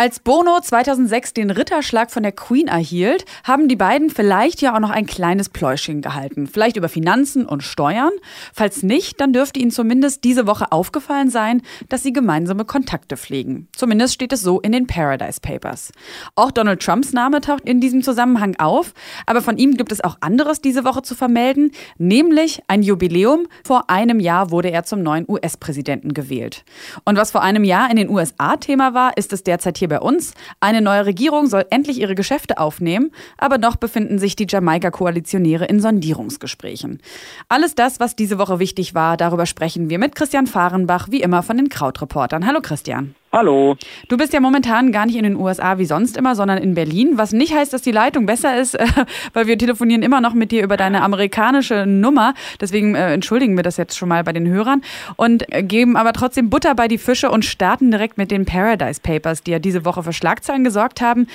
Als 0.00 0.20
Bono 0.20 0.60
2006 0.60 1.34
den 1.34 1.50
Ritterschlag 1.50 2.12
von 2.12 2.22
der 2.22 2.30
Queen 2.30 2.68
erhielt, 2.68 3.24
haben 3.42 3.66
die 3.66 3.74
beiden 3.74 4.10
vielleicht 4.10 4.62
ja 4.62 4.76
auch 4.76 4.78
noch 4.78 4.90
ein 4.90 5.06
kleines 5.06 5.48
Pläuschchen 5.48 6.02
gehalten. 6.02 6.46
Vielleicht 6.46 6.76
über 6.76 6.88
Finanzen 6.88 7.44
und 7.44 7.64
Steuern. 7.64 8.12
Falls 8.54 8.84
nicht, 8.84 9.20
dann 9.20 9.32
dürfte 9.32 9.58
ihnen 9.58 9.72
zumindest 9.72 10.22
diese 10.22 10.46
Woche 10.46 10.70
aufgefallen 10.70 11.30
sein, 11.30 11.62
dass 11.88 12.04
sie 12.04 12.12
gemeinsame 12.12 12.64
Kontakte 12.64 13.16
pflegen. 13.16 13.66
Zumindest 13.74 14.14
steht 14.14 14.32
es 14.32 14.40
so 14.40 14.60
in 14.60 14.70
den 14.70 14.86
Paradise 14.86 15.40
Papers. 15.40 15.90
Auch 16.36 16.52
Donald 16.52 16.80
Trumps 16.80 17.12
Name 17.12 17.40
taucht 17.40 17.68
in 17.68 17.80
diesem 17.80 18.04
Zusammenhang 18.04 18.54
auf, 18.60 18.94
aber 19.26 19.42
von 19.42 19.58
ihm 19.58 19.76
gibt 19.76 19.90
es 19.90 20.04
auch 20.04 20.18
anderes 20.20 20.60
diese 20.60 20.84
Woche 20.84 21.02
zu 21.02 21.16
vermelden, 21.16 21.72
nämlich 21.96 22.62
ein 22.68 22.84
Jubiläum. 22.84 23.48
Vor 23.64 23.90
einem 23.90 24.20
Jahr 24.20 24.52
wurde 24.52 24.70
er 24.70 24.84
zum 24.84 25.02
neuen 25.02 25.24
US-Präsidenten 25.28 26.14
gewählt. 26.14 26.64
Und 27.04 27.18
was 27.18 27.32
vor 27.32 27.42
einem 27.42 27.64
Jahr 27.64 27.90
in 27.90 27.96
den 27.96 28.08
USA 28.08 28.56
Thema 28.58 28.94
war, 28.94 29.16
ist 29.16 29.32
es 29.32 29.42
derzeit 29.42 29.76
hier 29.76 29.87
hier 29.88 29.98
bei 29.98 30.00
uns. 30.00 30.34
Eine 30.60 30.80
neue 30.80 31.06
Regierung 31.06 31.46
soll 31.46 31.64
endlich 31.70 32.00
ihre 32.00 32.14
Geschäfte 32.14 32.58
aufnehmen, 32.58 33.10
aber 33.38 33.58
noch 33.58 33.76
befinden 33.76 34.18
sich 34.18 34.36
die 34.36 34.46
Jamaika-Koalitionäre 34.48 35.64
in 35.64 35.80
Sondierungsgesprächen. 35.80 37.00
Alles 37.48 37.74
das, 37.74 38.00
was 38.00 38.16
diese 38.16 38.38
Woche 38.38 38.58
wichtig 38.58 38.94
war, 38.94 39.16
darüber 39.16 39.46
sprechen 39.46 39.90
wir 39.90 39.98
mit 39.98 40.14
Christian 40.14 40.46
Fahrenbach, 40.46 41.08
wie 41.10 41.22
immer 41.22 41.42
von 41.42 41.56
den 41.56 41.68
Krautreportern. 41.68 42.46
Hallo 42.46 42.60
Christian. 42.60 43.14
Hallo. 43.30 43.76
Du 44.08 44.16
bist 44.16 44.32
ja 44.32 44.40
momentan 44.40 44.90
gar 44.90 45.04
nicht 45.04 45.16
in 45.16 45.22
den 45.22 45.36
USA 45.36 45.76
wie 45.76 45.84
sonst 45.84 46.16
immer, 46.16 46.34
sondern 46.34 46.56
in 46.56 46.74
Berlin, 46.74 47.18
was 47.18 47.32
nicht 47.32 47.54
heißt, 47.54 47.74
dass 47.74 47.82
die 47.82 47.92
Leitung 47.92 48.24
besser 48.24 48.58
ist, 48.58 48.74
äh, 48.74 48.86
weil 49.34 49.46
wir 49.46 49.58
telefonieren 49.58 50.02
immer 50.02 50.22
noch 50.22 50.32
mit 50.32 50.50
dir 50.50 50.64
über 50.64 50.78
deine 50.78 51.02
amerikanische 51.02 51.84
Nummer. 51.84 52.32
Deswegen 52.58 52.94
äh, 52.94 53.12
entschuldigen 53.12 53.54
wir 53.56 53.62
das 53.62 53.76
jetzt 53.76 53.98
schon 53.98 54.08
mal 54.08 54.24
bei 54.24 54.32
den 54.32 54.48
Hörern 54.48 54.80
und 55.16 55.44
äh, 55.52 55.62
geben 55.62 55.96
aber 55.98 56.14
trotzdem 56.14 56.48
Butter 56.48 56.74
bei 56.74 56.88
die 56.88 56.96
Fische 56.96 57.30
und 57.30 57.44
starten 57.44 57.90
direkt 57.90 58.16
mit 58.16 58.30
den 58.30 58.46
Paradise 58.46 59.00
Papers, 59.02 59.42
die 59.42 59.50
ja 59.50 59.58
diese 59.58 59.84
Woche 59.84 60.02
für 60.02 60.14
Schlagzeilen 60.14 60.64
gesorgt 60.64 61.02
haben. 61.02 61.26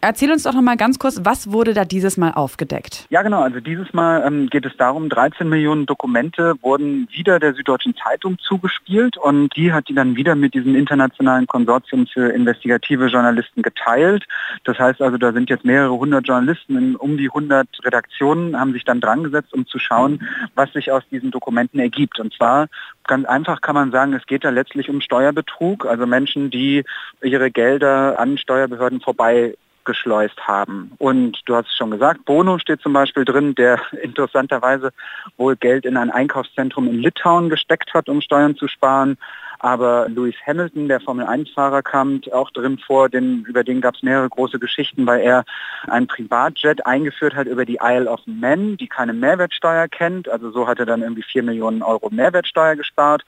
Erzähl 0.00 0.32
uns 0.32 0.44
doch 0.44 0.54
noch 0.54 0.62
mal 0.62 0.78
ganz 0.78 0.98
kurz, 0.98 1.20
was 1.22 1.52
wurde 1.52 1.74
da 1.74 1.84
dieses 1.84 2.16
Mal 2.16 2.32
aufgedeckt? 2.32 3.06
Ja, 3.10 3.20
genau. 3.20 3.42
Also 3.42 3.60
dieses 3.60 3.92
Mal 3.92 4.26
ähm, 4.26 4.48
geht 4.48 4.64
es 4.64 4.72
darum, 4.78 5.10
13 5.10 5.46
Millionen 5.46 5.84
Dokumente 5.84 6.54
wurden 6.62 7.08
wieder 7.10 7.38
der 7.38 7.52
Süddeutschen 7.52 7.94
Zeitung 8.02 8.38
zugespielt 8.38 9.18
und 9.18 9.54
die 9.54 9.70
hat 9.74 9.88
die 9.88 9.94
dann 9.94 10.16
wieder 10.16 10.34
mit 10.34 10.54
diesem 10.54 10.74
internationalen 10.74 11.41
ein 11.42 11.46
Konsortium 11.46 12.06
für 12.06 12.30
investigative 12.30 13.06
Journalisten 13.06 13.62
geteilt. 13.62 14.24
Das 14.64 14.78
heißt 14.78 15.02
also, 15.02 15.18
da 15.18 15.32
sind 15.32 15.50
jetzt 15.50 15.64
mehrere 15.64 15.92
hundert 15.92 16.26
Journalisten 16.26 16.76
in 16.76 16.96
um 16.96 17.16
die 17.16 17.28
hundert 17.28 17.68
Redaktionen, 17.84 18.58
haben 18.58 18.72
sich 18.72 18.84
dann 18.84 19.00
dran 19.00 19.24
gesetzt, 19.24 19.52
um 19.52 19.66
zu 19.66 19.78
schauen, 19.78 20.26
was 20.54 20.72
sich 20.72 20.90
aus 20.90 21.02
diesen 21.10 21.30
Dokumenten 21.30 21.78
ergibt. 21.78 22.18
Und 22.20 22.32
zwar 22.34 22.68
ganz 23.06 23.26
einfach 23.26 23.60
kann 23.60 23.74
man 23.74 23.90
sagen, 23.90 24.12
es 24.14 24.26
geht 24.26 24.44
da 24.44 24.50
letztlich 24.50 24.88
um 24.88 25.00
Steuerbetrug, 25.00 25.86
also 25.86 26.06
Menschen, 26.06 26.50
die 26.50 26.84
ihre 27.22 27.50
Gelder 27.50 28.18
an 28.18 28.38
Steuerbehörden 28.38 29.00
vorbei 29.00 29.54
geschleust 29.84 30.46
haben. 30.46 30.92
Und 30.98 31.40
du 31.46 31.56
hast 31.56 31.68
es 31.68 31.76
schon 31.76 31.90
gesagt, 31.90 32.24
Bono 32.24 32.58
steht 32.58 32.80
zum 32.80 32.92
Beispiel 32.92 33.24
drin, 33.24 33.54
der 33.54 33.80
interessanterweise 34.02 34.92
wohl 35.36 35.56
Geld 35.56 35.84
in 35.84 35.96
ein 35.96 36.10
Einkaufszentrum 36.10 36.86
in 36.86 37.00
Litauen 37.00 37.48
gesteckt 37.48 37.94
hat, 37.94 38.08
um 38.08 38.20
Steuern 38.20 38.56
zu 38.56 38.68
sparen. 38.68 39.18
Aber 39.62 40.08
Lewis 40.08 40.34
Hamilton, 40.44 40.88
der 40.88 41.00
Formel-1-Fahrer, 41.00 41.82
kam 41.82 42.20
auch 42.32 42.50
drin 42.50 42.78
vor, 42.84 43.08
denn 43.08 43.44
über 43.46 43.62
den 43.62 43.80
gab 43.80 43.94
es 43.94 44.02
mehrere 44.02 44.28
große 44.28 44.58
Geschichten, 44.58 45.06
weil 45.06 45.20
er 45.20 45.44
ein 45.86 46.08
Privatjet 46.08 46.84
eingeführt 46.84 47.36
hat 47.36 47.46
über 47.46 47.64
die 47.64 47.78
Isle 47.80 48.10
of 48.10 48.18
Man, 48.26 48.76
die 48.76 48.88
keine 48.88 49.12
Mehrwertsteuer 49.12 49.86
kennt. 49.86 50.28
Also 50.28 50.50
so 50.50 50.66
hat 50.66 50.80
er 50.80 50.86
dann 50.86 51.02
irgendwie 51.02 51.22
vier 51.22 51.44
Millionen 51.44 51.82
Euro 51.82 52.10
Mehrwertsteuer 52.10 52.74
gespart. 52.74 53.22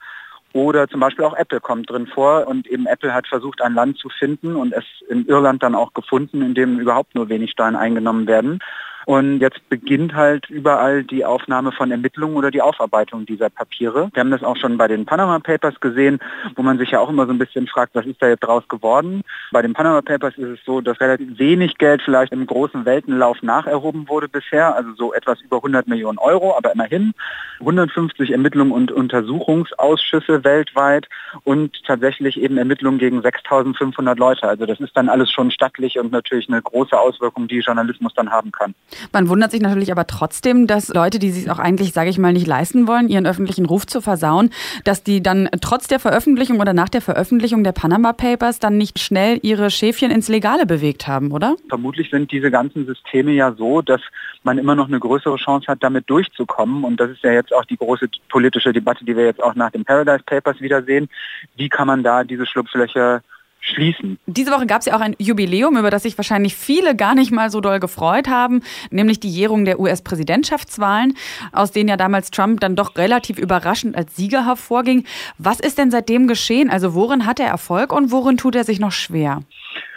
Oder 0.51 0.89
zum 0.89 0.99
Beispiel 0.99 1.23
auch 1.23 1.37
Apple 1.37 1.61
kommt 1.61 1.89
drin 1.89 2.07
vor 2.07 2.47
und 2.47 2.67
eben 2.67 2.85
Apple 2.85 3.13
hat 3.13 3.27
versucht, 3.27 3.61
ein 3.61 3.73
Land 3.73 3.97
zu 3.97 4.09
finden 4.09 4.57
und 4.57 4.73
es 4.73 4.83
in 5.07 5.25
Irland 5.27 5.63
dann 5.63 5.73
auch 5.73 5.93
gefunden, 5.93 6.41
in 6.41 6.53
dem 6.53 6.79
überhaupt 6.79 7.15
nur 7.15 7.29
wenig 7.29 7.51
Steuern 7.51 7.77
eingenommen 7.77 8.27
werden. 8.27 8.59
Und 9.05 9.39
jetzt 9.39 9.67
beginnt 9.69 10.15
halt 10.15 10.49
überall 10.49 11.03
die 11.03 11.25
Aufnahme 11.25 11.71
von 11.71 11.91
Ermittlungen 11.91 12.35
oder 12.35 12.51
die 12.51 12.61
Aufarbeitung 12.61 13.25
dieser 13.25 13.49
Papiere. 13.49 14.09
Wir 14.13 14.21
haben 14.21 14.31
das 14.31 14.43
auch 14.43 14.57
schon 14.57 14.77
bei 14.77 14.87
den 14.87 15.05
Panama 15.05 15.39
Papers 15.39 15.79
gesehen, 15.79 16.19
wo 16.55 16.63
man 16.63 16.77
sich 16.77 16.91
ja 16.91 16.99
auch 16.99 17.09
immer 17.09 17.25
so 17.25 17.31
ein 17.31 17.37
bisschen 17.37 17.67
fragt, 17.67 17.93
was 17.95 18.05
ist 18.05 18.21
da 18.21 18.27
jetzt 18.27 18.41
draus 18.41 18.67
geworden. 18.67 19.21
Bei 19.51 19.61
den 19.61 19.73
Panama 19.73 20.01
Papers 20.01 20.35
ist 20.37 20.59
es 20.59 20.59
so, 20.65 20.81
dass 20.81 20.99
relativ 20.99 21.37
wenig 21.37 21.77
Geld 21.77 22.01
vielleicht 22.03 22.33
im 22.33 22.45
großen 22.45 22.85
Weltenlauf 22.85 23.41
nacherhoben 23.41 24.07
wurde 24.09 24.27
bisher, 24.27 24.75
also 24.75 24.93
so 24.95 25.13
etwas 25.13 25.41
über 25.41 25.57
100 25.57 25.87
Millionen 25.87 26.17
Euro, 26.17 26.55
aber 26.57 26.73
immerhin 26.73 27.13
150 27.59 28.31
Ermittlungen 28.31 28.71
und 28.71 28.91
Untersuchungsausschüsse 28.91 30.43
weltweit 30.43 31.07
und 31.43 31.83
tatsächlich 31.85 32.39
eben 32.39 32.57
Ermittlungen 32.57 32.97
gegen 32.97 33.21
6500 33.21 34.17
Leute. 34.17 34.47
Also 34.47 34.65
das 34.65 34.79
ist 34.79 34.95
dann 34.95 35.09
alles 35.09 35.31
schon 35.31 35.51
stattlich 35.51 35.99
und 35.99 36.11
natürlich 36.11 36.49
eine 36.49 36.61
große 36.61 36.97
Auswirkung, 36.97 37.47
die 37.47 37.59
Journalismus 37.59 38.13
dann 38.15 38.31
haben 38.31 38.51
kann. 38.51 38.73
Man 39.11 39.29
wundert 39.29 39.51
sich 39.51 39.61
natürlich 39.61 39.91
aber 39.91 40.07
trotzdem, 40.07 40.67
dass 40.67 40.89
Leute, 40.89 41.19
die 41.19 41.31
sich 41.31 41.49
auch 41.49 41.59
eigentlich, 41.59 41.93
sage 41.93 42.09
ich 42.09 42.17
mal, 42.17 42.33
nicht 42.33 42.47
leisten 42.47 42.87
wollen, 42.87 43.09
ihren 43.09 43.25
öffentlichen 43.25 43.65
Ruf 43.65 43.85
zu 43.85 44.01
versauen, 44.01 44.49
dass 44.83 45.03
die 45.03 45.21
dann 45.21 45.49
trotz 45.61 45.87
der 45.87 45.99
Veröffentlichung 45.99 46.59
oder 46.59 46.73
nach 46.73 46.89
der 46.89 47.01
Veröffentlichung 47.01 47.63
der 47.63 47.71
Panama 47.71 48.13
Papers 48.13 48.59
dann 48.59 48.77
nicht 48.77 48.99
schnell 48.99 49.39
ihre 49.41 49.69
Schäfchen 49.69 50.11
ins 50.11 50.27
Legale 50.27 50.65
bewegt 50.65 51.07
haben, 51.07 51.31
oder? 51.31 51.55
Vermutlich 51.69 52.09
sind 52.09 52.31
diese 52.31 52.51
ganzen 52.51 52.85
Systeme 52.85 53.31
ja 53.31 53.53
so, 53.53 53.81
dass 53.81 54.01
man 54.43 54.57
immer 54.57 54.75
noch 54.75 54.87
eine 54.87 54.99
größere 54.99 55.37
Chance 55.37 55.67
hat, 55.67 55.83
damit 55.83 56.09
durchzukommen. 56.09 56.83
Und 56.83 56.99
das 56.99 57.11
ist 57.11 57.23
ja 57.23 57.31
jetzt 57.31 57.53
auch 57.53 57.65
die 57.65 57.77
große 57.77 58.07
politische 58.29 58.71
Debatte, 58.71 59.03
die 59.03 59.15
wir 59.17 59.25
jetzt 59.25 59.41
auch 59.41 59.55
nach 59.55 59.71
den 59.71 59.83
Paradise 59.83 60.23
Papers 60.25 60.61
wiedersehen. 60.61 61.09
Wie 61.55 61.69
kann 61.69 61.87
man 61.87 62.03
da 62.03 62.23
diese 62.23 62.45
Schlupflöcher 62.45 63.21
schließen. 63.65 64.19
Diese 64.25 64.51
Woche 64.51 64.65
gab 64.65 64.79
es 64.79 64.85
ja 64.85 64.95
auch 64.95 65.01
ein 65.01 65.15
Jubiläum, 65.17 65.77
über 65.77 65.89
das 65.89 66.03
sich 66.03 66.17
wahrscheinlich 66.17 66.55
viele 66.55 66.95
gar 66.95 67.15
nicht 67.15 67.31
mal 67.31 67.49
so 67.49 67.61
doll 67.61 67.79
gefreut 67.79 68.27
haben, 68.27 68.61
nämlich 68.91 69.19
die 69.19 69.29
Jährung 69.29 69.65
der 69.65 69.79
US-Präsidentschaftswahlen, 69.79 71.15
aus 71.51 71.71
denen 71.71 71.89
ja 71.89 71.97
damals 71.97 72.31
Trump 72.31 72.59
dann 72.59 72.75
doch 72.75 72.95
relativ 72.95 73.37
überraschend 73.37 73.95
als 73.95 74.15
Sieger 74.15 74.45
hervorging. 74.45 75.05
Was 75.37 75.59
ist 75.59 75.77
denn 75.77 75.91
seitdem 75.91 76.27
geschehen? 76.27 76.69
Also 76.69 76.93
worin 76.93 77.25
hat 77.25 77.39
er 77.39 77.47
Erfolg 77.47 77.91
und 77.91 78.11
worin 78.11 78.37
tut 78.37 78.55
er 78.55 78.63
sich 78.63 78.79
noch 78.79 78.91
schwer? 78.91 79.41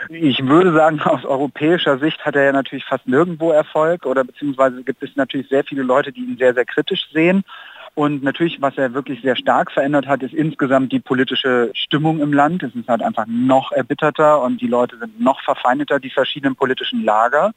Ich 0.08 0.44
würde 0.46 0.72
sagen, 0.72 1.00
aus 1.04 1.24
europäischer 1.24 1.98
Sicht 1.98 2.24
hat 2.24 2.36
er 2.36 2.44
ja 2.44 2.52
natürlich 2.52 2.84
fast 2.84 3.06
nirgendwo 3.06 3.50
Erfolg 3.50 4.06
oder 4.06 4.24
beziehungsweise 4.24 4.82
gibt 4.82 5.02
es 5.02 5.10
natürlich 5.16 5.48
sehr 5.48 5.64
viele 5.64 5.82
Leute, 5.82 6.12
die 6.12 6.20
ihn 6.20 6.36
sehr, 6.38 6.54
sehr 6.54 6.64
kritisch 6.64 7.08
sehen. 7.12 7.44
Und 7.98 8.22
natürlich, 8.22 8.62
was 8.62 8.78
er 8.78 8.94
wirklich 8.94 9.22
sehr 9.22 9.34
stark 9.34 9.72
verändert 9.72 10.06
hat, 10.06 10.22
ist 10.22 10.32
insgesamt 10.32 10.92
die 10.92 11.00
politische 11.00 11.72
Stimmung 11.74 12.20
im 12.20 12.32
Land. 12.32 12.62
Es 12.62 12.72
ist 12.76 12.86
halt 12.86 13.02
einfach 13.02 13.26
noch 13.26 13.72
erbitterter 13.72 14.40
und 14.40 14.60
die 14.60 14.68
Leute 14.68 14.96
sind 14.98 15.20
noch 15.20 15.42
verfeindeter, 15.42 15.98
die 15.98 16.10
verschiedenen 16.10 16.54
politischen 16.54 17.02
Lager. 17.02 17.50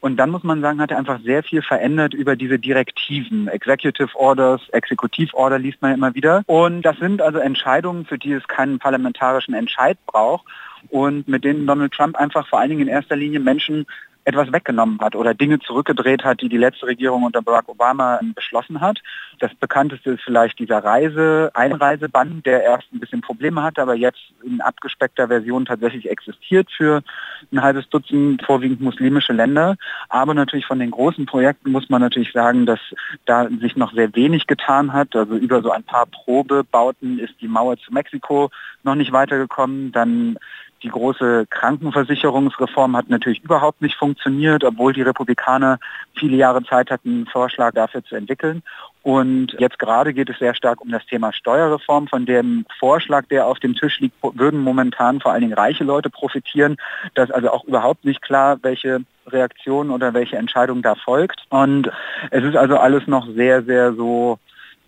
Und 0.00 0.16
dann 0.16 0.30
muss 0.30 0.44
man 0.44 0.60
sagen, 0.60 0.80
hat 0.80 0.92
er 0.92 0.98
einfach 0.98 1.18
sehr 1.24 1.42
viel 1.42 1.60
verändert 1.60 2.14
über 2.14 2.36
diese 2.36 2.60
Direktiven. 2.60 3.48
Executive 3.48 4.14
Orders, 4.14 4.60
Exekutiv-Order 4.70 5.58
liest 5.58 5.82
man 5.82 5.92
immer 5.92 6.14
wieder. 6.14 6.44
Und 6.46 6.82
das 6.82 6.96
sind 6.98 7.20
also 7.20 7.40
Entscheidungen, 7.40 8.06
für 8.06 8.16
die 8.16 8.34
es 8.34 8.46
keinen 8.46 8.78
parlamentarischen 8.78 9.54
Entscheid 9.54 9.98
braucht 10.06 10.46
und 10.90 11.26
mit 11.26 11.42
denen 11.42 11.66
Donald 11.66 11.92
Trump 11.92 12.14
einfach 12.14 12.46
vor 12.46 12.60
allen 12.60 12.70
Dingen 12.70 12.82
in 12.82 12.88
erster 12.88 13.16
Linie 13.16 13.40
Menschen 13.40 13.86
etwas 14.24 14.52
weggenommen 14.52 15.00
hat 15.00 15.16
oder 15.16 15.34
Dinge 15.34 15.58
zurückgedreht 15.60 16.24
hat, 16.24 16.40
die 16.40 16.48
die 16.48 16.58
letzte 16.58 16.86
Regierung 16.86 17.22
unter 17.22 17.42
Barack 17.42 17.68
Obama 17.68 18.20
beschlossen 18.34 18.80
hat. 18.80 18.98
Das 19.38 19.54
bekannteste 19.54 20.10
ist 20.10 20.22
vielleicht 20.22 20.58
dieser 20.58 20.84
Reise, 20.84 21.50
Einreisebann, 21.54 22.42
der 22.44 22.62
erst 22.62 22.92
ein 22.92 23.00
bisschen 23.00 23.22
Probleme 23.22 23.62
hatte, 23.62 23.80
aber 23.80 23.94
jetzt 23.94 24.20
in 24.44 24.60
abgespeckter 24.60 25.28
Version 25.28 25.64
tatsächlich 25.64 26.10
existiert 26.10 26.68
für 26.76 27.02
ein 27.50 27.62
halbes 27.62 27.88
Dutzend 27.88 28.42
vorwiegend 28.42 28.80
muslimische 28.80 29.32
Länder. 29.32 29.76
Aber 30.10 30.34
natürlich 30.34 30.66
von 30.66 30.78
den 30.78 30.90
großen 30.90 31.24
Projekten 31.26 31.72
muss 31.72 31.88
man 31.88 32.02
natürlich 32.02 32.32
sagen, 32.32 32.66
dass 32.66 32.80
da 33.24 33.48
sich 33.48 33.76
noch 33.76 33.94
sehr 33.94 34.14
wenig 34.14 34.46
getan 34.46 34.92
hat. 34.92 35.16
Also 35.16 35.36
über 35.36 35.62
so 35.62 35.70
ein 35.70 35.82
paar 35.82 36.06
Probebauten 36.06 37.18
ist 37.18 37.34
die 37.40 37.48
Mauer 37.48 37.78
zu 37.78 37.92
Mexiko 37.92 38.50
noch 38.82 38.94
nicht 38.94 39.12
weitergekommen. 39.12 39.92
Dann 39.92 40.38
die 40.82 40.88
große 40.88 41.46
Krankenversicherungsreform 41.50 42.96
hat 42.96 43.08
natürlich 43.08 43.42
überhaupt 43.42 43.82
nicht 43.82 43.96
funktioniert, 43.96 44.64
obwohl 44.64 44.92
die 44.92 45.02
Republikaner 45.02 45.78
viele 46.14 46.36
Jahre 46.36 46.64
Zeit 46.64 46.90
hatten, 46.90 47.08
einen 47.10 47.26
Vorschlag 47.26 47.74
dafür 47.74 48.02
zu 48.04 48.16
entwickeln. 48.16 48.62
Und 49.02 49.56
jetzt 49.58 49.78
gerade 49.78 50.12
geht 50.12 50.28
es 50.28 50.38
sehr 50.38 50.54
stark 50.54 50.80
um 50.80 50.90
das 50.90 51.04
Thema 51.06 51.32
Steuerreform. 51.32 52.08
Von 52.08 52.26
dem 52.26 52.66
Vorschlag, 52.78 53.26
der 53.26 53.46
auf 53.46 53.58
dem 53.58 53.74
Tisch 53.74 54.00
liegt, 54.00 54.16
würden 54.22 54.60
momentan 54.60 55.20
vor 55.20 55.32
allen 55.32 55.42
Dingen 55.42 55.54
reiche 55.54 55.84
Leute 55.84 56.10
profitieren. 56.10 56.76
Da 57.14 57.24
ist 57.24 57.32
also 57.32 57.50
auch 57.50 57.64
überhaupt 57.64 58.04
nicht 58.04 58.22
klar, 58.22 58.58
welche 58.62 59.00
Reaktion 59.26 59.90
oder 59.90 60.12
welche 60.14 60.36
Entscheidung 60.36 60.82
da 60.82 60.94
folgt. 60.94 61.44
Und 61.48 61.90
es 62.30 62.44
ist 62.44 62.56
also 62.56 62.76
alles 62.76 63.06
noch 63.06 63.26
sehr, 63.34 63.62
sehr 63.62 63.94
so 63.94 64.38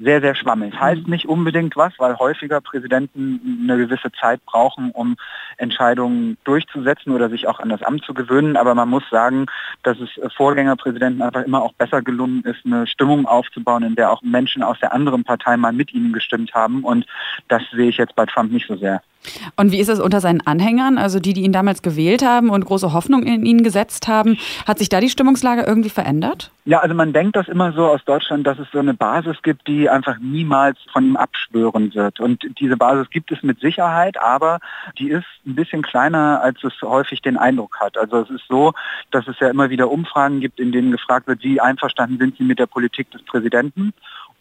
sehr, 0.03 0.21
sehr 0.21 0.35
schwammig. 0.35 0.79
Heißt 0.79 1.07
nicht 1.07 1.27
unbedingt 1.27 1.77
was, 1.77 1.93
weil 1.99 2.19
häufiger 2.19 2.61
Präsidenten 2.61 3.61
eine 3.63 3.79
gewisse 3.79 4.11
Zeit 4.13 4.45
brauchen, 4.45 4.91
um 4.91 5.17
Entscheidungen 5.57 6.37
durchzusetzen 6.45 7.13
oder 7.13 7.29
sich 7.31 7.47
auch 7.49 7.61
an 7.61 7.69
das 7.69 7.83
Amt 7.83 8.05
zu 8.05 8.15
gewöhnen. 8.15 8.57
Aber 8.57 8.75
man 8.75 8.89
muss 8.89 9.05
sagen, 9.11 9.47
dass 9.83 9.99
es 10.01 10.11
Vorgängerpräsidenten 10.35 11.23
einfach 11.23 11.43
immer 11.43 11.63
auch 11.63 11.73
besser 11.75 12.03
gelungen 12.03 12.43
ist, 12.45 12.65
eine 12.65 12.87
Stimmung 12.87 13.27
aufzubauen, 13.27 13.83
in 13.83 13.95
der 13.95 14.11
auch 14.11 14.23
Menschen 14.23 14.63
aus 14.63 14.79
der 14.81 14.93
anderen 14.93 15.25
Partei 15.25 15.57
mal 15.57 15.73
mit 15.73 15.93
ihnen 15.95 16.13
gestimmt 16.13 16.55
haben. 16.55 16.85
Und 16.85 17.07
das 17.49 17.63
sehe 17.73 17.89
ich 17.89 17.97
jetzt 17.97 18.15
bei 18.15 18.27
Trump 18.27 18.53
nicht 18.53 18.67
so 18.67 18.77
sehr. 18.77 19.03
Und 19.57 19.71
wie 19.71 19.79
ist 19.79 19.89
es 19.89 20.01
unter 20.01 20.21
seinen 20.21 20.41
Anhängern, 20.41 20.99
also 20.99 21.21
die, 21.21 21.33
die 21.33 21.43
ihn 21.43 21.53
damals 21.53 21.83
gewählt 21.83 22.25
haben 22.25 22.51
und 22.51 22.65
große 22.65 22.93
Hoffnung 22.93 23.23
in 23.23 23.47
ihn 23.47 23.63
gesetzt 23.63 24.09
haben? 24.09 24.37
Hat 24.67 24.79
sich 24.79 24.89
da 24.89 25.01
die 25.01 25.11
Stimmungslage 25.11 25.63
irgendwie 25.63 25.91
verändert? 25.91 26.51
Ja, 26.65 26.81
also 26.81 26.95
man 26.95 27.13
denkt 27.13 27.37
das 27.37 27.49
immer 27.49 27.73
so 27.73 27.87
aus 27.87 28.05
Deutschland, 28.05 28.47
dass 28.47 28.59
es 28.59 28.69
so 28.73 28.79
eine 28.79 28.95
Basis 28.95 29.37
gibt, 29.43 29.67
die 29.69 29.89
einfach 29.89 30.19
niemals 30.21 30.79
von 30.93 31.07
ihm 31.07 31.17
abschwören 31.17 31.95
wird. 31.95 32.21
Und 32.21 32.45
diese 32.59 32.77
Basis 32.77 33.11
gibt 33.11 33.31
es 33.33 33.43
mit 33.43 33.61
Sicherheit, 33.61 34.21
aber 34.21 34.59
die 34.99 35.11
ist 35.11 35.27
ein 35.47 35.55
bisschen 35.55 35.83
kleiner, 35.83 36.41
als 36.43 36.63
es 36.65 36.73
häufig 36.83 37.21
den 37.23 37.37
Eindruck 37.37 37.81
hat. 37.81 37.99
Also 37.99 38.21
es 38.21 38.31
ist 38.31 38.45
so, 38.49 38.73
dass 39.11 39.27
es 39.29 39.39
ja 39.41 39.49
immer 39.49 39.71
wieder 39.71 39.91
Umfragen 39.91 40.41
gibt, 40.41 40.61
in 40.61 40.73
denen 40.73 40.93
gefragt 40.93 41.27
wird, 41.27 41.43
wie 41.43 41.61
einverstanden 41.61 42.19
sind 42.19 42.37
Sie 42.37 42.45
mit 42.45 42.59
der 42.59 42.67
Politik 42.67 43.11
des 43.11 43.23
Präsidenten? 43.25 43.93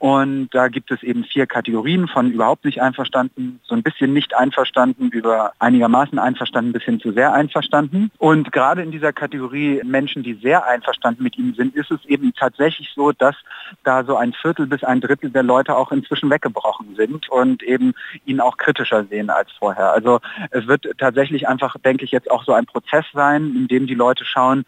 Und 0.02 0.50
da 0.50 0.68
gibt 0.68 0.90
es 0.90 1.04
eben 1.04 1.24
vier 1.26 1.46
Kategorien 1.46 2.08
von 2.08 2.32
überhaupt 2.32 2.66
nicht 2.66 2.82
einverstanden, 2.82 3.60
so 3.62 3.76
ein 3.76 3.84
bisschen 3.84 4.14
nicht 4.14 4.36
einverstanden, 4.36 5.10
über 5.10 5.52
einigermaßen 5.60 6.18
einverstanden 6.18 6.72
bis 6.72 6.82
hin 6.82 7.00
zu 7.00 7.12
sehr 7.12 7.34
einverstanden. 7.34 8.10
Und 8.18 8.52
gerade 8.52 8.82
in 8.82 8.90
dieser 8.90 9.14
Kategorie 9.14 9.80
Menschen, 9.86 10.24
die 10.24 10.34
sehr 10.34 10.66
einverstanden 10.66 11.22
mit 11.22 11.38
ihm 11.38 11.54
sind, 11.54 11.76
ist 11.76 11.92
es 11.92 12.04
eben 12.06 12.34
tatsächlich 12.34 12.92
so, 12.96 13.12
dass 13.12 13.36
da 13.84 14.04
so 14.04 14.16
ein 14.16 14.34
Viertel 14.34 14.66
bis 14.66 14.84
ein 14.84 15.02
Drittel 15.02 15.30
der 15.30 15.44
Leute 15.44 15.78
auch 15.78 15.92
inzwischen 15.92 16.32
weggebrochen 16.32 16.96
sind 16.96 17.30
und 17.30 17.62
eben 17.62 17.94
ihn 18.26 18.40
auch 18.40 18.58
kritischer 18.58 19.06
sehen 19.06 19.30
als 19.30 19.52
vorher. 19.52 19.94
Also 19.94 20.20
es 20.50 20.66
wird 20.66 20.88
tatsächlich 20.98 21.48
einfach, 21.48 21.76
denke 21.78 22.06
ich, 22.06 22.12
jetzt 22.12 22.32
auch 22.32 22.44
so 22.44 22.54
ein 22.54 22.66
Prozess 22.66 23.06
sein, 23.14 23.54
in 23.56 23.68
dem 23.68 23.86
die 23.86 23.94
Leute 23.94 24.26
schauen, 24.26 24.66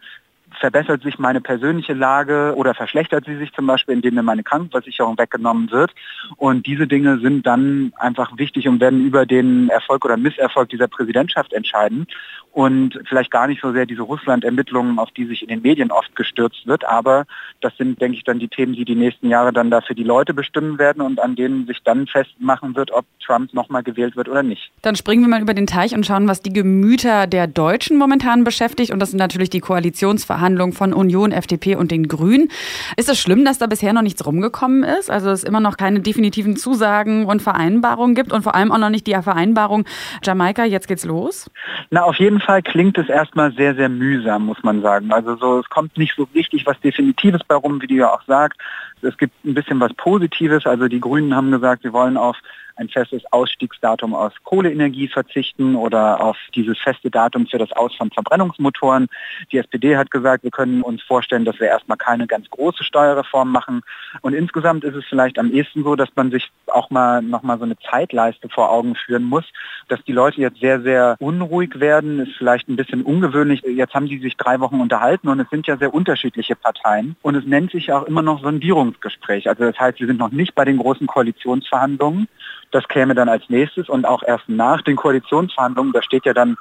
verbessert 0.58 1.02
sich 1.02 1.18
meine 1.18 1.40
persönliche 1.40 1.94
Lage 1.94 2.54
oder 2.56 2.74
verschlechtert 2.74 3.24
sie 3.24 3.36
sich 3.36 3.52
zum 3.52 3.66
Beispiel, 3.66 3.94
indem 3.94 4.14
mir 4.14 4.22
meine 4.22 4.42
Krankenversicherung 4.42 5.18
weggenommen 5.18 5.70
wird. 5.70 5.92
Und 6.36 6.66
diese 6.66 6.86
Dinge 6.86 7.18
sind 7.18 7.46
dann 7.46 7.92
einfach 7.96 8.36
wichtig 8.36 8.68
und 8.68 8.80
werden 8.80 9.04
über 9.04 9.26
den 9.26 9.68
Erfolg 9.68 10.04
oder 10.04 10.16
Misserfolg 10.16 10.68
dieser 10.68 10.88
Präsidentschaft 10.88 11.52
entscheiden 11.52 12.06
und 12.52 13.00
vielleicht 13.08 13.32
gar 13.32 13.48
nicht 13.48 13.60
so 13.60 13.72
sehr 13.72 13.84
diese 13.84 14.02
Russland-Ermittlungen, 14.02 14.98
auf 15.00 15.10
die 15.10 15.26
sich 15.26 15.42
in 15.42 15.48
den 15.48 15.62
Medien 15.62 15.90
oft 15.90 16.14
gestürzt 16.14 16.66
wird. 16.66 16.84
Aber 16.84 17.24
das 17.60 17.76
sind, 17.76 18.00
denke 18.00 18.16
ich, 18.16 18.22
dann 18.22 18.38
die 18.38 18.48
Themen, 18.48 18.74
die 18.74 18.84
die 18.84 18.94
nächsten 18.94 19.28
Jahre 19.28 19.52
dann 19.52 19.72
dafür 19.72 19.96
die 19.96 20.04
Leute 20.04 20.34
bestimmen 20.34 20.78
werden 20.78 21.02
und 21.02 21.18
an 21.20 21.34
denen 21.34 21.66
sich 21.66 21.82
dann 21.82 22.06
festmachen 22.06 22.76
wird, 22.76 22.92
ob 22.92 23.06
Trump 23.24 23.52
nochmal 23.54 23.82
gewählt 23.82 24.14
wird 24.14 24.28
oder 24.28 24.44
nicht. 24.44 24.70
Dann 24.82 24.94
springen 24.94 25.22
wir 25.22 25.28
mal 25.28 25.42
über 25.42 25.54
den 25.54 25.66
Teich 25.66 25.94
und 25.94 26.06
schauen, 26.06 26.28
was 26.28 26.42
die 26.42 26.52
Gemüter 26.52 27.26
der 27.26 27.48
Deutschen 27.48 27.98
momentan 27.98 28.44
beschäftigt. 28.44 28.92
Und 28.92 29.00
das 29.00 29.10
sind 29.10 29.18
natürlich 29.18 29.50
die 29.50 29.60
Koalitionsverhandlungen 29.60 30.43
von 30.72 30.92
Union, 30.92 31.32
FDP 31.32 31.76
und 31.76 31.90
den 31.90 32.08
Grünen. 32.08 32.48
Ist 32.96 33.08
es 33.08 33.18
schlimm, 33.18 33.44
dass 33.44 33.58
da 33.58 33.66
bisher 33.66 33.92
noch 33.92 34.02
nichts 34.02 34.24
rumgekommen 34.24 34.84
ist? 34.84 35.10
Also 35.10 35.30
es 35.30 35.44
immer 35.44 35.60
noch 35.60 35.76
keine 35.76 36.00
definitiven 36.00 36.56
Zusagen 36.56 37.26
und 37.26 37.42
Vereinbarungen 37.42 38.14
gibt 38.14 38.32
und 38.32 38.42
vor 38.42 38.54
allem 38.54 38.72
auch 38.72 38.78
noch 38.78 38.90
nicht 38.90 39.06
die 39.06 39.14
Vereinbarung 39.14 39.84
Jamaika, 40.22 40.64
jetzt 40.64 40.88
geht's 40.88 41.04
los? 41.04 41.50
Na, 41.90 42.02
auf 42.02 42.16
jeden 42.16 42.40
Fall 42.40 42.62
klingt 42.62 42.98
es 42.98 43.08
erstmal 43.08 43.52
sehr, 43.52 43.74
sehr 43.74 43.88
mühsam, 43.88 44.46
muss 44.46 44.62
man 44.62 44.82
sagen. 44.82 45.12
Also 45.12 45.36
so, 45.36 45.60
es 45.60 45.68
kommt 45.68 45.96
nicht 45.96 46.14
so 46.16 46.28
richtig 46.34 46.66
was 46.66 46.78
Definitives 46.80 47.42
bei 47.44 47.54
rum, 47.54 47.80
wie 47.80 47.86
du 47.86 47.94
ja 47.94 48.12
auch 48.12 48.22
sagst. 48.26 48.58
Es 49.02 49.16
gibt 49.18 49.32
ein 49.44 49.54
bisschen 49.54 49.80
was 49.80 49.92
Positives. 49.94 50.66
Also 50.66 50.88
die 50.88 51.00
Grünen 51.00 51.34
haben 51.34 51.50
gesagt, 51.50 51.82
sie 51.82 51.92
wollen 51.92 52.16
auf 52.16 52.36
ein 52.76 52.88
festes 52.88 53.22
Ausstiegsdatum 53.30 54.14
aus 54.14 54.32
Kohleenergie 54.44 55.08
verzichten 55.08 55.76
oder 55.76 56.20
auf 56.20 56.36
dieses 56.54 56.78
feste 56.78 57.10
Datum 57.10 57.46
für 57.46 57.58
das 57.58 57.72
Aus 57.72 57.94
von 57.94 58.10
Verbrennungsmotoren. 58.10 59.06
Die 59.52 59.58
SPD 59.58 59.96
hat 59.96 60.10
gesagt, 60.10 60.44
wir 60.44 60.50
können 60.50 60.82
uns 60.82 61.02
vorstellen, 61.02 61.44
dass 61.44 61.60
wir 61.60 61.68
erstmal 61.68 61.98
keine 61.98 62.26
ganz 62.26 62.48
große 62.50 62.84
Steuerreform 62.84 63.50
machen. 63.50 63.82
Und 64.22 64.34
insgesamt 64.34 64.84
ist 64.84 64.94
es 64.94 65.04
vielleicht 65.06 65.38
am 65.38 65.52
ehesten 65.52 65.84
so, 65.84 65.96
dass 65.96 66.08
man 66.16 66.30
sich 66.30 66.50
auch 66.66 66.90
mal 66.90 67.22
nochmal 67.22 67.58
so 67.58 67.64
eine 67.64 67.78
Zeitleiste 67.78 68.48
vor 68.48 68.70
Augen 68.70 68.94
führen 68.94 69.24
muss, 69.24 69.44
dass 69.88 70.02
die 70.04 70.12
Leute 70.12 70.40
jetzt 70.40 70.60
sehr, 70.60 70.80
sehr 70.80 71.16
unruhig 71.20 71.78
werden, 71.80 72.20
ist 72.20 72.36
vielleicht 72.36 72.68
ein 72.68 72.76
bisschen 72.76 73.02
ungewöhnlich. 73.02 73.62
Jetzt 73.62 73.94
haben 73.94 74.06
die 74.06 74.18
sich 74.18 74.36
drei 74.36 74.60
Wochen 74.60 74.80
unterhalten 74.80 75.28
und 75.28 75.40
es 75.40 75.48
sind 75.50 75.66
ja 75.66 75.76
sehr 75.76 75.94
unterschiedliche 75.94 76.56
Parteien. 76.56 77.16
Und 77.22 77.34
es 77.36 77.44
nennt 77.44 77.70
sich 77.70 77.92
auch 77.92 78.04
immer 78.04 78.22
noch 78.22 78.42
Sondierungsgespräch. 78.42 79.48
Also 79.48 79.64
das 79.64 79.78
heißt, 79.78 80.00
wir 80.00 80.06
sind 80.06 80.18
noch 80.18 80.32
nicht 80.32 80.54
bei 80.54 80.64
den 80.64 80.78
großen 80.78 81.06
Koalitionsverhandlungen. 81.06 82.28
Das 82.74 82.88
käme 82.88 83.14
dann 83.14 83.28
als 83.28 83.48
nächstes 83.48 83.88
und 83.88 84.04
auch 84.04 84.24
erst 84.24 84.48
nach 84.48 84.82
den 84.82 84.96
Koalitionsverhandlungen, 84.96 85.92
da 85.92 86.02
steht 86.02 86.26
ja 86.26 86.34
dann 86.34 86.56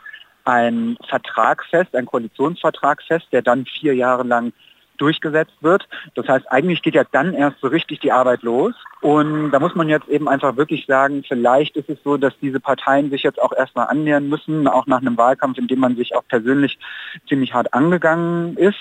ein 0.45 0.95
Vertrag 1.09 1.65
fest, 1.71 1.95
ein 1.95 2.05
Koalitionsvertrag 2.05 3.01
fest, 3.01 3.25
der 3.31 3.41
dann 3.41 3.65
vier 3.65 3.95
Jahre 3.95 4.21
lang 4.21 4.53
durchgesetzt 4.97 5.55
wird. 5.61 5.89
Das 6.13 6.27
heißt, 6.27 6.45
eigentlich 6.51 6.83
geht 6.83 6.93
ja 6.93 7.03
dann 7.11 7.33
erst 7.33 7.59
so 7.61 7.67
richtig 7.67 7.99
die 8.01 8.11
Arbeit 8.11 8.43
los. 8.43 8.75
Und 9.01 9.49
da 9.49 9.59
muss 9.59 9.73
man 9.73 9.89
jetzt 9.89 10.07
eben 10.07 10.29
einfach 10.29 10.55
wirklich 10.55 10.85
sagen, 10.85 11.23
vielleicht 11.27 11.75
ist 11.77 11.89
es 11.89 11.97
so, 12.03 12.17
dass 12.17 12.37
diese 12.43 12.59
Parteien 12.59 13.09
sich 13.09 13.23
jetzt 13.23 13.41
auch 13.41 13.51
erstmal 13.51 13.87
annähern 13.87 14.29
müssen, 14.29 14.67
auch 14.67 14.85
nach 14.85 15.01
einem 15.01 15.17
Wahlkampf, 15.17 15.57
in 15.57 15.67
dem 15.67 15.79
man 15.79 15.95
sich 15.95 16.15
auch 16.15 16.27
persönlich 16.27 16.77
ziemlich 17.27 17.55
hart 17.55 17.73
angegangen 17.73 18.55
ist. 18.55 18.77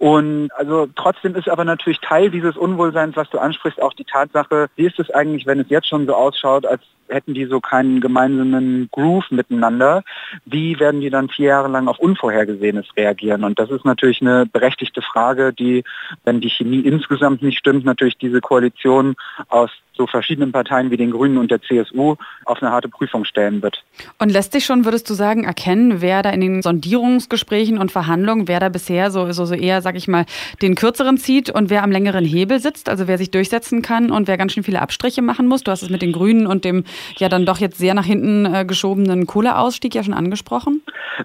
Und 0.00 0.48
also 0.56 0.88
trotzdem 0.96 1.34
ist 1.34 1.46
aber 1.46 1.66
natürlich 1.66 2.00
Teil 2.00 2.30
dieses 2.30 2.56
Unwohlseins, 2.56 3.16
was 3.16 3.28
du 3.28 3.36
ansprichst, 3.36 3.82
auch 3.82 3.92
die 3.92 4.06
Tatsache, 4.06 4.70
wie 4.76 4.86
ist 4.86 4.98
es 4.98 5.10
eigentlich, 5.10 5.44
wenn 5.44 5.60
es 5.60 5.68
jetzt 5.68 5.88
schon 5.88 6.06
so 6.06 6.14
ausschaut, 6.14 6.64
als 6.64 6.80
hätten 7.10 7.34
die 7.34 7.46
so 7.46 7.60
keinen 7.60 8.00
gemeinsamen 8.00 8.88
Groove 8.92 9.30
miteinander, 9.30 10.02
wie 10.44 10.78
werden 10.78 11.00
die 11.00 11.10
dann 11.10 11.28
vier 11.28 11.48
Jahre 11.48 11.68
lang 11.68 11.88
auf 11.88 11.98
Unvorhergesehenes 11.98 12.86
reagieren? 12.96 13.44
Und 13.44 13.58
das 13.58 13.70
ist 13.70 13.84
natürlich 13.84 14.20
eine 14.20 14.46
berechtigte 14.46 15.02
Frage, 15.02 15.52
die, 15.52 15.84
wenn 16.24 16.40
die 16.40 16.50
Chemie 16.50 16.80
insgesamt 16.80 17.42
nicht 17.42 17.58
stimmt, 17.58 17.84
natürlich 17.84 18.18
diese 18.18 18.40
Koalition 18.40 19.16
aus 19.48 19.70
so 20.00 20.06
verschiedenen 20.06 20.50
Parteien 20.50 20.90
wie 20.90 20.96
den 20.96 21.10
Grünen 21.10 21.36
und 21.36 21.50
der 21.50 21.60
CSU 21.60 22.16
auf 22.46 22.62
eine 22.62 22.72
harte 22.72 22.88
Prüfung 22.88 23.26
stellen 23.26 23.62
wird. 23.62 23.84
Und 24.18 24.32
lässt 24.32 24.52
sich 24.52 24.64
schon, 24.64 24.86
würdest 24.86 25.10
du 25.10 25.14
sagen, 25.14 25.44
erkennen, 25.44 26.00
wer 26.00 26.22
da 26.22 26.30
in 26.30 26.40
den 26.40 26.62
Sondierungsgesprächen 26.62 27.76
und 27.76 27.92
Verhandlungen, 27.92 28.48
wer 28.48 28.60
da 28.60 28.70
bisher 28.70 29.10
so, 29.10 29.30
so, 29.32 29.44
so 29.44 29.54
eher, 29.54 29.82
sag 29.82 29.96
ich 29.96 30.08
mal, 30.08 30.24
den 30.62 30.74
kürzeren 30.74 31.18
zieht 31.18 31.50
und 31.50 31.68
wer 31.68 31.82
am 31.82 31.92
längeren 31.92 32.24
Hebel 32.24 32.60
sitzt, 32.60 32.88
also 32.88 33.08
wer 33.08 33.18
sich 33.18 33.30
durchsetzen 33.30 33.82
kann 33.82 34.10
und 34.10 34.26
wer 34.26 34.38
ganz 34.38 34.52
schön 34.52 34.62
viele 34.62 34.80
Abstriche 34.80 35.20
machen 35.20 35.46
muss? 35.46 35.64
Du 35.64 35.70
hast 35.70 35.82
es 35.82 35.90
mit 35.90 36.00
den 36.00 36.12
Grünen 36.12 36.46
und 36.46 36.64
dem 36.64 36.84
ja 37.16 37.28
dann 37.28 37.46
doch 37.46 37.58
jetzt 37.58 37.78
sehr 37.78 37.94
nach 37.94 38.04
hinten 38.04 38.46
äh, 38.46 38.64
geschobenen 38.64 39.26
Kohleausstieg 39.26 39.94
ja 39.94 40.02
schon 40.02 40.14
angesprochen. 40.14 40.82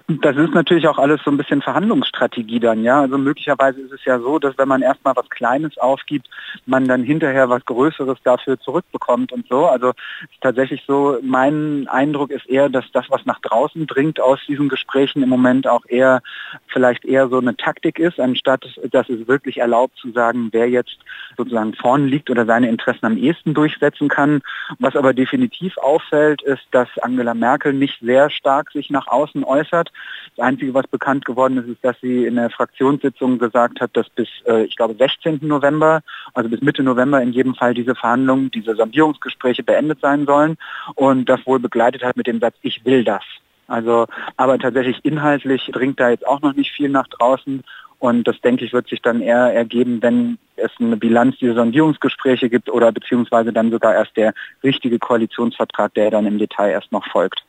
Das 0.08 0.36
ist 0.36 0.52
natürlich 0.52 0.86
auch 0.88 0.98
alles 0.98 1.20
so 1.24 1.30
ein 1.30 1.36
bisschen 1.36 1.62
Verhandlungsstrategie 1.62 2.60
dann, 2.60 2.82
ja. 2.82 3.00
Also 3.00 3.18
möglicherweise 3.18 3.80
ist 3.80 3.92
es 3.92 4.04
ja 4.04 4.18
so, 4.18 4.38
dass 4.38 4.56
wenn 4.58 4.68
man 4.68 4.82
erstmal 4.82 5.16
was 5.16 5.28
Kleines 5.30 5.78
aufgibt, 5.78 6.28
man 6.66 6.86
dann 6.86 7.02
hinterher 7.02 7.48
was 7.48 7.64
Größeres 7.64 8.18
dafür 8.22 8.58
zurückbekommt 8.60 9.32
und 9.32 9.46
so. 9.48 9.66
Also 9.66 9.92
tatsächlich 10.40 10.82
so, 10.86 11.18
mein 11.22 11.88
Eindruck 11.88 12.30
ist 12.30 12.46
eher, 12.46 12.68
dass 12.68 12.84
das, 12.92 13.06
was 13.08 13.24
nach 13.24 13.40
draußen 13.40 13.86
dringt 13.86 14.20
aus 14.20 14.40
diesen 14.46 14.68
Gesprächen 14.68 15.22
im 15.22 15.28
Moment 15.28 15.66
auch 15.66 15.84
eher 15.86 16.22
vielleicht 16.68 17.04
eher 17.04 17.28
so 17.28 17.38
eine 17.38 17.56
Taktik 17.56 17.98
ist, 17.98 18.20
anstatt 18.20 18.66
dass 18.90 19.08
es 19.08 19.28
wirklich 19.28 19.58
erlaubt 19.58 19.96
zu 19.98 20.10
sagen, 20.12 20.48
wer 20.52 20.68
jetzt 20.68 20.98
sozusagen 21.36 21.74
vorne 21.74 22.06
liegt 22.06 22.30
oder 22.30 22.46
seine 22.46 22.68
Interessen 22.68 23.06
am 23.06 23.16
ehesten 23.16 23.54
durchsetzen 23.54 24.08
kann. 24.08 24.42
Was 24.78 24.96
aber 24.96 25.14
definitiv 25.14 25.65
auffällt, 25.78 26.42
ist, 26.42 26.62
dass 26.70 26.88
Angela 27.02 27.34
Merkel 27.34 27.72
nicht 27.72 27.98
sehr 28.00 28.30
stark 28.30 28.70
sich 28.72 28.90
nach 28.90 29.06
außen 29.06 29.44
äußert. 29.44 29.90
Das 30.36 30.46
Einzige, 30.46 30.74
was 30.74 30.86
bekannt 30.86 31.24
geworden 31.24 31.58
ist, 31.58 31.68
ist, 31.68 31.84
dass 31.84 31.96
sie 32.00 32.26
in 32.26 32.36
der 32.36 32.50
Fraktionssitzung 32.50 33.38
gesagt 33.38 33.80
hat, 33.80 33.96
dass 33.96 34.08
bis, 34.10 34.28
äh, 34.46 34.64
ich 34.64 34.76
glaube, 34.76 34.94
16. 34.94 35.40
November, 35.42 36.00
also 36.34 36.48
bis 36.48 36.60
Mitte 36.60 36.82
November 36.82 37.22
in 37.22 37.32
jedem 37.32 37.54
Fall 37.54 37.74
diese 37.74 37.94
Verhandlungen, 37.94 38.50
diese 38.50 38.74
Sondierungsgespräche 38.74 39.62
beendet 39.62 40.00
sein 40.00 40.26
sollen 40.26 40.56
und 40.94 41.28
das 41.28 41.44
wohl 41.46 41.58
begleitet 41.58 42.02
hat 42.02 42.16
mit 42.16 42.26
dem 42.26 42.40
Satz, 42.40 42.56
ich 42.62 42.84
will 42.84 43.04
das. 43.04 43.22
Also, 43.68 44.06
aber 44.36 44.58
tatsächlich 44.58 45.04
inhaltlich 45.04 45.68
dringt 45.72 45.98
da 45.98 46.10
jetzt 46.10 46.26
auch 46.26 46.40
noch 46.40 46.54
nicht 46.54 46.70
viel 46.70 46.88
nach 46.88 47.08
draußen 47.08 47.64
und 47.98 48.24
das, 48.28 48.40
denke 48.40 48.64
ich, 48.64 48.72
wird 48.72 48.88
sich 48.88 49.00
dann 49.02 49.20
eher 49.20 49.52
ergeben, 49.54 50.02
wenn 50.02 50.38
es 50.56 50.70
eine 50.78 50.96
Bilanz 50.96 51.36
dieser 51.38 51.54
Sondierungsgespräche 51.54 52.48
gibt 52.48 52.70
oder 52.70 52.92
beziehungsweise 52.92 53.52
dann 53.52 53.70
sogar 53.70 53.94
erst 53.94 54.16
der 54.16 54.32
richtige 54.62 54.98
Koalitionsvertrag, 54.98 55.94
der 55.94 56.10
dann 56.10 56.26
im 56.26 56.38
Detail 56.38 56.70
erst 56.70 56.92
noch 56.92 57.06
folgt. 57.10 57.44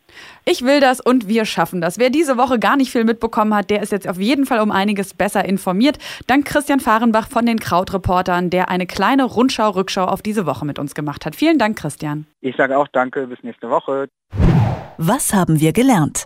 Ich 0.46 0.64
will 0.64 0.80
das 0.80 1.00
und 1.00 1.28
wir 1.28 1.46
schaffen 1.46 1.82
das. 1.82 2.00
Wer 2.00 2.10
diese 2.10 2.38
Woche 2.38 2.60
gar 2.60 2.78
nicht 2.78 2.92
viel 2.92 3.04
mitbekommen 3.04 3.54
hat, 3.54 3.70
der 3.70 3.82
ist 3.82 3.92
jetzt 3.92 4.08
auf 4.08 4.20
jeden 4.20 4.46
Fall 4.46 4.60
um 4.60 4.72
einiges 4.72 5.14
besser 5.14 5.46
informiert. 5.46 5.98
Dank 6.28 6.46
Christian 6.46 6.80
Fahrenbach 6.80 7.28
von 7.28 7.46
den 7.46 7.60
Krautreportern, 7.60 8.50
der 8.50 8.70
eine 8.70 8.88
kleine 8.88 9.26
Rundschau-Rückschau 9.26 10.06
auf 10.06 10.22
diese 10.22 10.46
Woche 10.46 10.66
mit 10.66 10.80
uns 10.80 10.96
gemacht 10.96 11.26
hat. 11.26 11.36
Vielen 11.36 11.58
Dank, 11.58 11.78
Christian. 11.78 12.26
Ich 12.42 12.56
sage 12.56 12.78
auch 12.78 12.88
danke, 12.88 13.28
bis 13.28 13.42
nächste 13.44 13.70
Woche. 13.70 14.08
Was 14.98 15.34
haben 15.34 15.60
wir 15.60 15.74
gelernt? 15.74 16.26